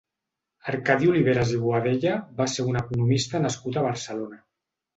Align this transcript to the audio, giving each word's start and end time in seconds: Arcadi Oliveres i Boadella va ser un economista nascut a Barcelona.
Arcadi 0.71 1.09
Oliveres 1.11 1.51
i 1.59 1.59
Boadella 1.67 2.15
va 2.41 2.49
ser 2.55 2.67
un 2.73 2.81
economista 2.81 3.45
nascut 3.47 3.79
a 3.83 3.87
Barcelona. 3.91 4.45